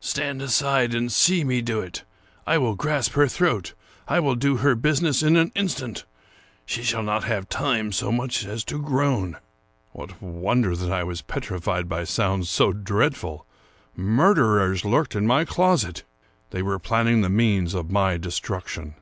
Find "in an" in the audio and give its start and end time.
5.22-5.52